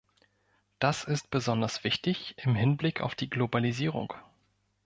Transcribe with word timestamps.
Das 0.79 1.03
ist 1.03 1.29
besonders 1.29 1.83
wichtig 1.83 2.33
im 2.39 2.55
Hinblick 2.55 3.01
auf 3.01 3.13
die 3.13 3.29
Globalisierung. 3.29 4.15